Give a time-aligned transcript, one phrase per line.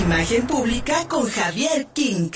[0.00, 2.30] Imagen pública con Javier King.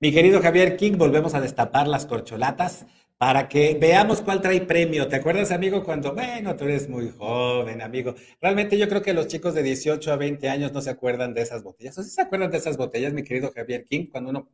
[0.00, 2.86] Mi querido Javier King, volvemos a destapar las corcholatas
[3.18, 5.08] para que veamos cuál trae premio.
[5.08, 8.14] ¿Te acuerdas, amigo, cuando, bueno, tú eres muy joven, amigo?
[8.40, 11.42] Realmente yo creo que los chicos de 18 a 20 años no se acuerdan de
[11.42, 11.96] esas botellas.
[11.96, 14.50] ¿O sí se acuerdan de esas botellas, mi querido Javier King, cuando uno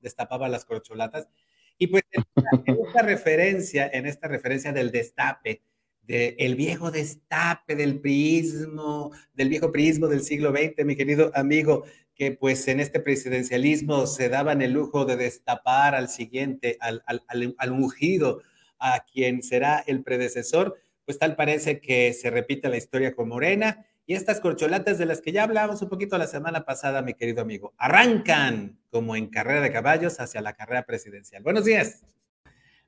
[0.00, 1.28] destapaba las corcholatas?
[1.76, 5.62] Y pues en esta, referencia, en esta referencia del destape,
[6.02, 12.32] del viejo destape del prismo, del viejo prismo del siglo XX, mi querido amigo, que
[12.32, 18.40] pues en este presidencialismo se daban el lujo de destapar al siguiente, al, al, ungido,
[18.78, 23.84] a quien será el predecesor, pues tal parece que se repite la historia con Morena
[24.06, 27.42] y estas corcholatas de las que ya hablamos un poquito la semana pasada, mi querido
[27.42, 31.42] amigo, arrancan como en carrera de caballos hacia la carrera presidencial.
[31.42, 32.02] Buenos días.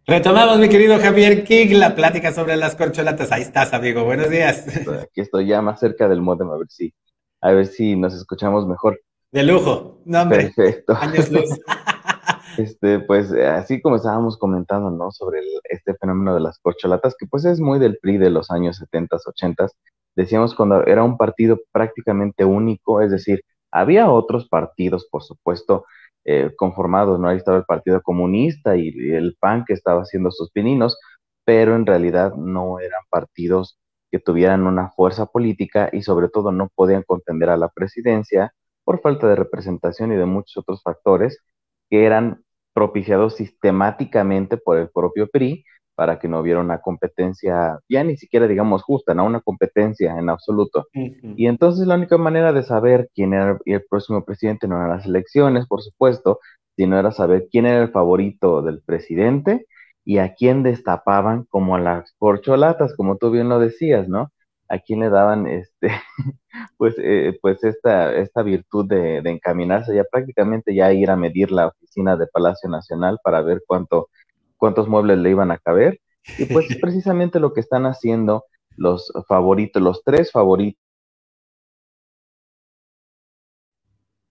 [0.08, 3.32] Retomamos, mi querido Javier King, la plática sobre las corcholatas.
[3.32, 4.04] Ahí estás, amigo.
[4.04, 4.64] Buenos días.
[5.02, 6.94] Aquí estoy ya más cerca del modem, a ver si,
[7.40, 9.00] a ver si nos escuchamos mejor.
[9.32, 10.00] De lujo.
[10.04, 10.52] No, hombre.
[10.54, 10.94] Perfecto.
[10.94, 11.60] Años luz.
[12.58, 15.10] Este, pues así como estábamos comentando, ¿no?
[15.10, 18.76] Sobre este fenómeno de las corcholatas, que pues es muy del PRI de los años
[18.78, 19.68] 70, 80,
[20.14, 25.84] decíamos cuando era un partido prácticamente único, es decir, había otros partidos, por supuesto,
[26.24, 27.28] eh, conformados, ¿no?
[27.28, 30.98] Ahí estaba el Partido Comunista y, el PAN que estaba haciendo sus pininos,
[31.44, 33.78] pero en realidad no eran partidos
[34.10, 38.52] que tuvieran una fuerza política y sobre todo no podían contender a la presidencia
[38.86, 41.42] por falta de representación y de muchos otros factores
[41.90, 45.64] que eran propiciados sistemáticamente por el propio PRI
[45.96, 50.28] para que no hubiera una competencia, ya ni siquiera digamos justa, no una competencia en
[50.28, 50.86] absoluto.
[50.92, 55.06] Y entonces la única manera de saber quién era el próximo presidente no eran las
[55.06, 56.38] elecciones, por supuesto,
[56.76, 59.66] sino era saber quién era el favorito del presidente
[60.04, 64.30] y a quién destapaban como a las corcholatas, como tú bien lo decías, ¿no?
[64.68, 65.90] A quién le daban este,
[66.78, 71.68] pues, eh, pues esta, esta virtud de, encaminarse ya prácticamente ya ir a medir la
[71.68, 74.08] oficina de Palacio Nacional para ver cuánto,
[74.56, 76.00] cuántos muebles le iban a caber.
[76.38, 78.44] Y pues precisamente lo que están haciendo
[78.76, 80.80] los favoritos, los tres favoritos.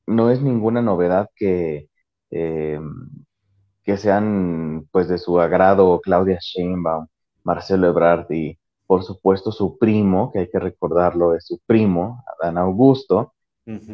[0.07, 1.89] No es ninguna novedad que,
[2.31, 2.79] eh,
[3.83, 7.07] que sean pues de su agrado Claudia Sheinbaum,
[7.43, 12.57] Marcelo Ebrard y, por supuesto, su primo, que hay que recordarlo, es su primo, Adán
[12.57, 13.33] Augusto,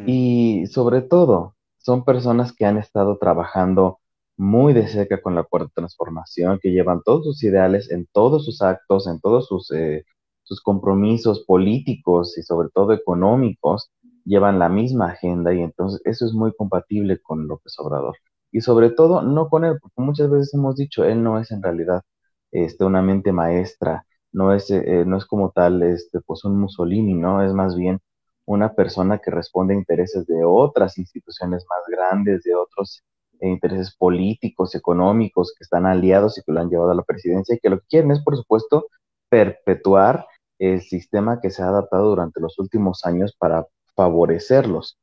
[0.06, 4.00] y sobre todo, son personas que han estado trabajando
[4.36, 8.60] muy de cerca con la cuarta transformación, que llevan todos sus ideales en todos sus
[8.62, 10.04] actos, en todos sus, eh,
[10.42, 13.90] sus compromisos políticos y sobre todo económicos,
[14.24, 18.16] llevan la misma agenda y entonces eso es muy compatible con López Obrador.
[18.50, 21.62] Y sobre todo, no con él, porque muchas veces hemos dicho, él no es en
[21.62, 22.02] realidad
[22.50, 27.14] este, una mente maestra, no es, eh, no es como tal este, pues un Mussolini,
[27.14, 27.42] ¿no?
[27.44, 28.00] Es más bien
[28.46, 33.02] una persona que responde a intereses de otras instituciones más grandes, de otros
[33.40, 37.54] eh, intereses políticos, económicos que están aliados y que lo han llevado a la presidencia
[37.54, 38.86] y que lo que quieren es, por supuesto,
[39.28, 40.26] perpetuar
[40.58, 43.66] el sistema que se ha adaptado durante los últimos años para
[43.96, 44.98] favorecerlos.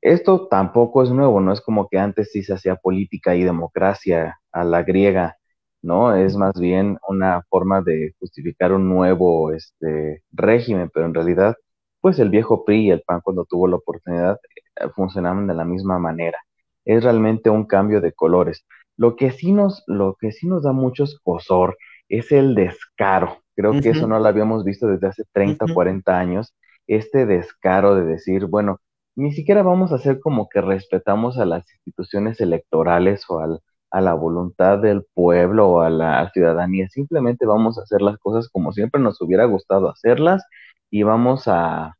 [0.00, 4.40] Esto tampoco es nuevo, no es como que antes sí se hacía política y democracia
[4.50, 5.38] a la griega
[5.82, 6.14] ¿no?
[6.14, 11.56] Es más bien una forma de justificar un nuevo este, régimen, pero en realidad,
[12.00, 14.38] pues el viejo PRI y el PAN cuando tuvo la oportunidad
[14.76, 16.38] eh, funcionaban de la misma manera.
[16.84, 18.64] Es realmente un cambio de colores.
[18.96, 21.76] Lo que sí nos, lo que sí nos da mucho escosor
[22.08, 23.38] es el descaro.
[23.56, 26.54] Creo que eso no lo habíamos visto desde hace 30 o 40 años.
[26.86, 28.80] Este descaro de decir, bueno,
[29.14, 33.60] ni siquiera vamos a hacer como que respetamos a las instituciones electorales o al,
[33.92, 36.88] a la voluntad del pueblo o a la ciudadanía.
[36.88, 40.44] Simplemente vamos a hacer las cosas como siempre nos hubiera gustado hacerlas
[40.90, 41.96] y vamos a,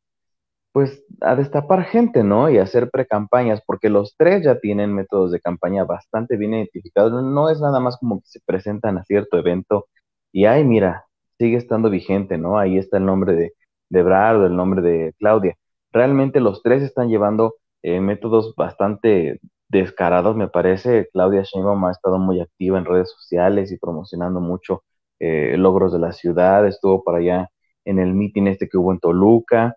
[0.73, 2.51] pues, a destapar gente, ¿no?
[2.51, 7.13] Y hacer precampañas, porque los tres ya tienen métodos de campaña bastante bien identificados.
[7.25, 9.89] No es nada más como que se presentan a cierto evento
[10.33, 11.07] y, ay, mira,
[11.39, 12.59] sigue estando vigente, ¿no?
[12.59, 13.55] Ahí está el nombre de,
[13.91, 15.57] de Brad el nombre de Claudia.
[15.93, 19.41] Realmente los tres están llevando eh, métodos bastante
[19.73, 21.09] descarados, me parece.
[21.13, 24.85] Claudia Sheinbaum ha estado muy activa en redes sociales y promocionando mucho
[25.19, 26.67] eh, logros de la ciudad.
[26.67, 27.49] Estuvo para allá
[27.85, 29.77] en el meeting este que hubo en Toluca.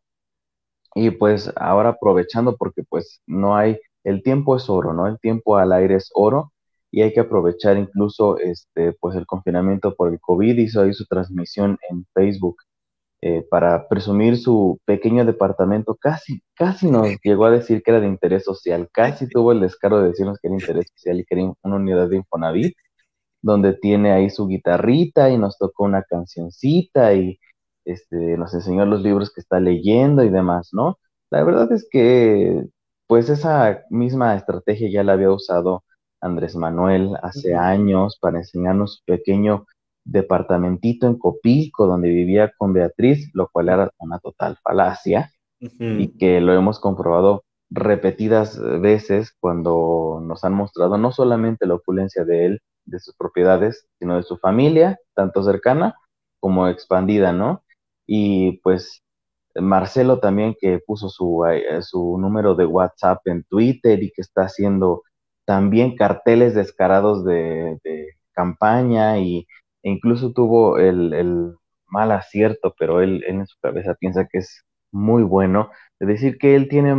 [0.96, 5.08] Y pues ahora aprovechando porque pues no hay, el tiempo es oro, ¿no?
[5.08, 6.54] El tiempo al aire es oro
[6.92, 11.06] y hay que aprovechar incluso este pues el confinamiento por el COVID hizo ahí su
[11.06, 12.58] transmisión en Facebook
[13.28, 18.06] eh, para presumir su pequeño departamento, casi, casi nos llegó a decir que era de
[18.08, 21.52] interés social, casi tuvo el descaro de decirnos que era interés social y que era
[21.64, 22.76] una unidad de Infonavit,
[23.42, 27.40] donde tiene ahí su guitarrita y nos tocó una cancioncita y
[27.86, 31.00] este, nos enseñó los libros que está leyendo y demás, ¿no?
[31.32, 32.64] La verdad es que,
[33.08, 35.84] pues esa misma estrategia ya la había usado
[36.22, 39.66] Andrés Manuel hace años para enseñarnos su pequeño
[40.06, 46.42] departamentito en Copilco donde vivía con Beatriz, lo cual era una total falacia y que
[46.42, 52.62] lo hemos comprobado repetidas veces cuando nos han mostrado no solamente la opulencia de él,
[52.86, 55.96] de sus propiedades, sino de su familia, tanto cercana
[56.40, 57.64] como expandida, ¿no?
[58.06, 59.02] Y pues
[59.56, 64.44] Marcelo también que puso su, eh, su número de WhatsApp en Twitter y que está
[64.44, 65.02] haciendo
[65.46, 69.48] también carteles descarados de, de campaña y
[69.86, 71.56] e incluso tuvo el,
[71.88, 76.56] mal acierto, pero él, en su cabeza piensa que es muy bueno, es decir, que
[76.56, 76.96] él tiene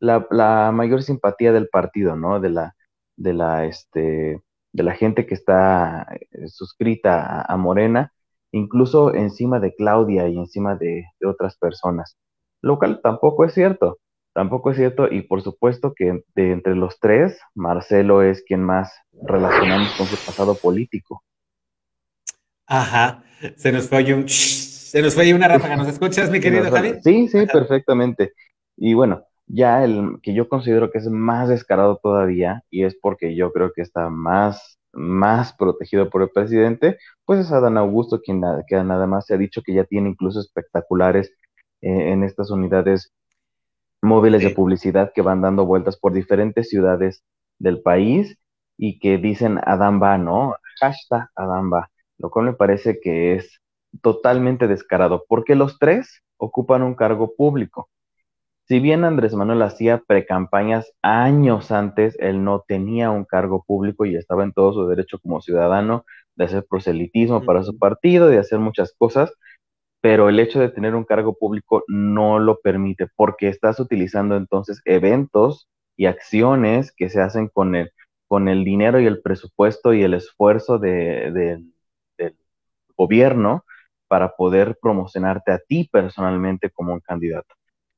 [0.00, 2.38] la, mayor simpatía del partido, ¿no?
[2.40, 2.74] De la,
[3.16, 8.12] de la, este, de la gente que está eh, suscrita a, Morena,
[8.52, 12.18] incluso encima de Claudia y encima de, de, otras personas,
[12.62, 13.98] lo cual tampoco es cierto,
[14.34, 18.92] tampoco es cierto, y por supuesto que de entre los tres, Marcelo es quien más
[19.22, 21.22] relacionamos con su pasado político.
[22.70, 23.24] Ajá,
[23.56, 24.28] se nos fue un...
[24.28, 27.00] Se nos fue una ráfaga, ¿nos escuchas, mi querido Javi?
[27.02, 28.32] Sí, sí, perfectamente.
[28.76, 33.34] Y bueno, ya el que yo considero que es más descarado todavía, y es porque
[33.34, 38.40] yo creo que está más, más protegido por el presidente, pues es Adán Augusto, quien
[38.68, 41.32] que nada más se ha dicho que ya tiene incluso espectaculares
[41.80, 43.12] eh, en estas unidades
[44.00, 47.24] móviles de publicidad que van dando vueltas por diferentes ciudades
[47.58, 48.38] del país
[48.76, 50.54] y que dicen Adán va, ¿no?
[50.80, 51.90] Hashtag Adán va
[52.20, 53.60] lo cual me parece que es
[54.02, 57.90] totalmente descarado, porque los tres ocupan un cargo público.
[58.68, 64.16] Si bien Andrés Manuel hacía precampañas años antes, él no tenía un cargo público y
[64.16, 66.04] estaba en todo su derecho como ciudadano
[66.36, 69.32] de hacer proselitismo para su partido, de hacer muchas cosas,
[70.00, 74.80] pero el hecho de tener un cargo público no lo permite porque estás utilizando entonces
[74.84, 77.92] eventos y acciones que se hacen con el,
[78.28, 81.64] con el dinero y el presupuesto y el esfuerzo de, de
[83.00, 83.64] gobierno
[84.08, 87.54] para poder promocionarte a ti personalmente como un candidato.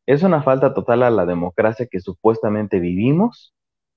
[0.06, 3.54] Es una falta total a la democracia que supuestamente vivimos,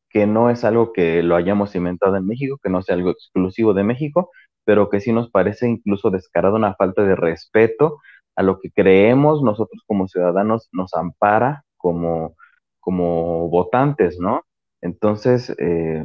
[0.10, 3.74] que no es algo que lo hayamos inventado en México, que no sea algo exclusivo
[3.74, 4.32] de México,
[4.66, 8.00] pero que sí nos parece incluso descarado una falta de respeto
[8.36, 12.36] a lo que creemos nosotros como ciudadanos nos ampara como,
[12.80, 14.44] como votantes, ¿no?
[14.82, 16.04] Entonces, eh,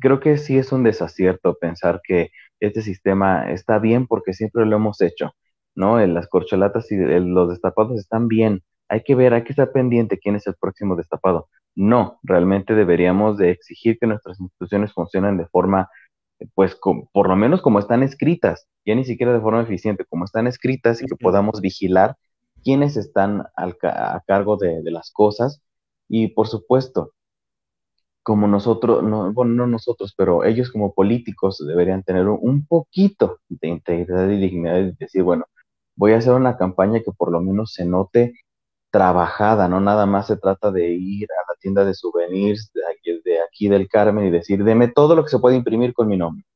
[0.00, 2.30] creo que sí es un desacierto pensar que
[2.60, 5.32] este sistema está bien porque siempre lo hemos hecho,
[5.74, 6.00] ¿no?
[6.00, 8.62] En las corcholatas y los destapados están bien.
[8.88, 11.48] Hay que ver, hay que estar pendiente quién es el próximo destapado.
[11.74, 15.88] No, realmente deberíamos de exigir que nuestras instituciones funcionen de forma,
[16.54, 16.78] pues,
[17.12, 21.02] por lo menos como están escritas, ya ni siquiera de forma eficiente, como están escritas
[21.02, 22.16] y que podamos vigilar
[22.62, 25.62] quiénes están a cargo de, de las cosas.
[26.08, 27.12] Y por supuesto,
[28.24, 33.68] como nosotros, no, bueno, no nosotros, pero ellos como políticos deberían tener un, poquito de
[33.68, 35.44] integridad y dignidad y decir, bueno,
[35.94, 38.32] voy a hacer una campaña que por lo menos se note
[38.90, 43.20] trabajada, no nada más se trata de ir a la tienda de souvenirs de aquí,
[43.24, 46.16] de aquí del Carmen y decir, deme todo lo que se puede imprimir con mi
[46.16, 46.46] nombre,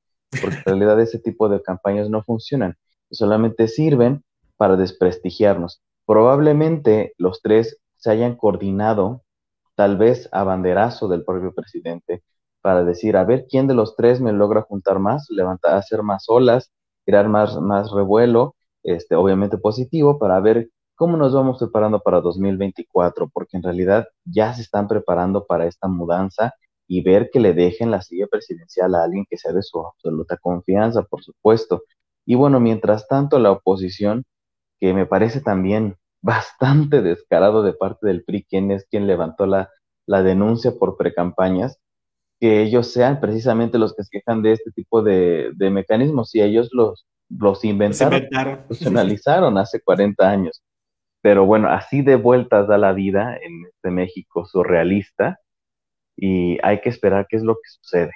[0.40, 2.76] porque en realidad ese tipo de campañas no funcionan,
[3.11, 4.25] solamente sirven
[4.57, 5.83] para desprestigiarnos.
[6.07, 9.23] Probablemente los tres se hayan coordinado
[9.78, 12.25] tal vez a banderazo del propio presidente,
[12.61, 16.25] para decir, a ver quién de los tres me logra juntar más, levantar, hacer más
[16.26, 16.73] olas,
[17.06, 23.28] crear más, más revuelo, este, obviamente positivo, para ver cómo nos vamos preparando para 2024,
[23.32, 26.54] porque en realidad ya se están preparando para esta mudanza
[26.88, 30.38] y ver que le dejen la silla presidencial a alguien que sea de su absoluta
[30.38, 31.85] confianza, por supuesto.
[32.26, 34.25] Y bueno, mientras tanto, la oposición,
[34.80, 39.71] que me parece también bastante descarado de parte del PRI, quien es quien levantó la,
[40.07, 41.79] denuncia por precampañas,
[42.41, 46.71] que ellos sean precisamente los que se quejan de este tipo de, mecanismos, y ellos
[46.73, 48.29] los, los inventaron,
[48.69, 50.63] los, analizaron hace 40 años.
[51.21, 55.41] Pero bueno, así de vueltas da la vida en este México surrealista
[56.17, 58.13] y hay que esperar qué es lo que sucede.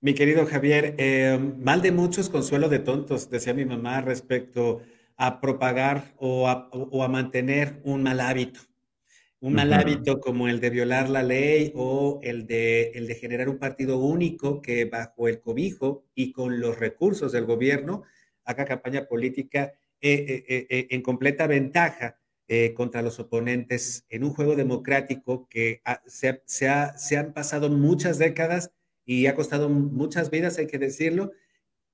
[0.00, 4.80] Mi querido Javier, eh, mal de muchos, consuelo de tontos, decía mi mamá respecto
[5.18, 8.60] a propagar o a, mantener un mal hábito.
[9.40, 13.48] Un mal hábito como el de violar la ley o el de, el de generar
[13.48, 18.04] un partido único que bajo el cobijo y con los recursos del gobierno
[18.44, 22.18] haga campaña política en completa ventaja
[22.74, 28.70] contra los oponentes en un juego democrático que se, se han pasado muchas décadas
[29.04, 31.32] y ha costado muchas vidas, hay que decirlo,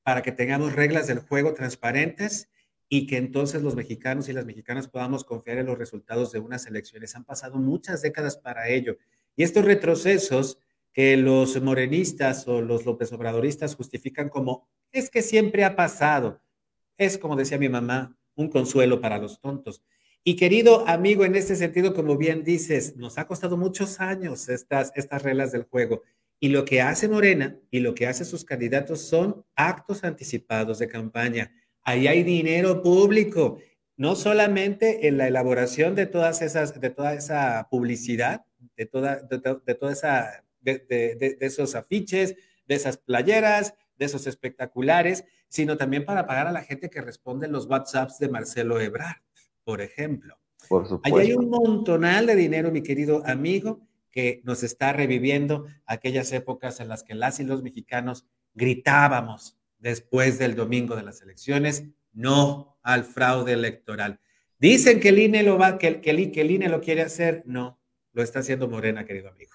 [0.02, 2.48] para que tengamos reglas del juego transparentes
[2.96, 6.64] y que entonces los mexicanos y las mexicanas podamos confiar en los resultados de unas
[6.66, 7.16] elecciones.
[7.16, 8.98] Han pasado muchas décadas para ello.
[9.34, 10.58] Y estos retrocesos
[10.92, 16.40] que los morenistas o los López Obradoristas justifican como es que siempre ha pasado,
[16.96, 19.82] es como decía mi mamá, un consuelo para los tontos.
[20.22, 24.92] Y querido amigo, en este sentido, como bien dices, nos ha costado muchos años estas,
[24.94, 26.02] estas reglas del juego.
[26.38, 30.86] Y lo que hace Morena y lo que hace sus candidatos son actos anticipados de
[30.86, 31.50] campaña.
[31.84, 33.58] Ahí hay dinero público,
[33.96, 38.44] no solamente en la elaboración de todas esas, de toda esa publicidad,
[38.76, 42.36] de toda, de, toda esa, de, esos afiches,
[42.66, 47.48] de esas playeras, de esos espectaculares, sino también para pagar a la gente que responde
[47.48, 49.22] los WhatsApps de Marcelo Ebrard,
[49.62, 50.38] por ejemplo.
[50.68, 51.18] Por supuesto.
[51.18, 56.80] Ahí hay un montonal de dinero, mi querido amigo, que nos está reviviendo aquellas épocas
[56.80, 58.24] en las que las y los mexicanos
[58.54, 64.20] gritábamos después del domingo de las elecciones, no al fraude electoral.
[64.58, 67.42] Dicen que el INE lo va, que, que, el, que el INE lo quiere hacer,
[67.46, 67.78] no,
[68.12, 69.52] lo está haciendo Morena, querido amigo.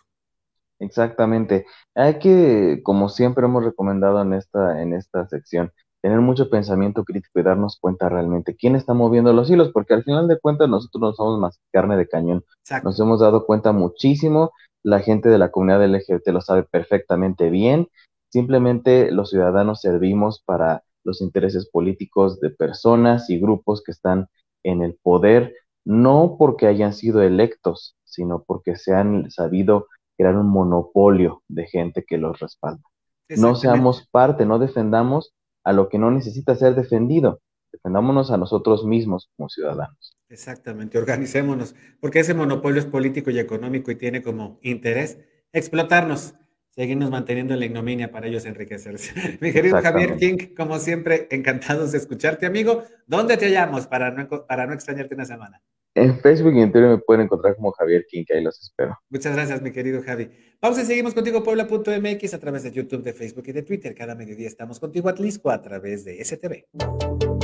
[0.80, 1.66] Exactamente.
[1.94, 5.72] Hay que, como siempre hemos recomendado en esta, en esta sección,
[6.02, 10.04] tener mucho pensamiento crítico y darnos cuenta realmente quién está moviendo los hilos, porque al
[10.04, 12.46] final de cuentas nosotros no somos más carne de cañón.
[12.84, 14.52] Nos hemos dado cuenta muchísimo,
[14.84, 17.90] la gente de la comunidad LGBT lo sabe perfectamente bien,
[18.30, 24.28] simplemente los ciudadanos servimos para los intereses políticos de personas y grupos que están
[24.64, 25.56] en el poder,
[25.86, 32.04] no porque hayan sido electos, sino porque se han sabido crear un monopolio de gente
[32.06, 32.84] que los respalda.
[33.30, 35.34] No seamos parte, no defendamos
[35.64, 37.42] a lo que no necesita ser defendido.
[37.72, 40.18] Defendámonos a nosotros mismos como ciudadanos.
[40.28, 45.20] Exactamente, organicémonos, porque ese monopolio es político y económico y tiene como interés
[45.54, 46.36] explotarnos,
[46.80, 49.12] seguirnos manteniendo en la ignominia para ellos enriquecerse.
[49.42, 52.84] Mi querido Javier King, como siempre, encantados de escucharte, amigo.
[53.06, 55.62] ¿Dónde te hallamos para no, para no extrañarte una semana?
[55.94, 58.98] En Facebook y en Twitter me pueden encontrar como Javier King, que ahí los espero.
[59.10, 60.30] Muchas gracias, mi querido Javi.
[60.62, 63.94] Vamos a seguimos contigo, Puebla.mx, a través de YouTube, de Facebook y de Twitter.
[63.94, 66.64] Cada mediodía estamos contigo, Atlisco, a través de STV.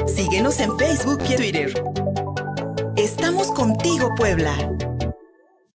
[0.07, 1.73] Síguenos en Facebook y Twitter.
[2.95, 4.55] Estamos contigo, Puebla.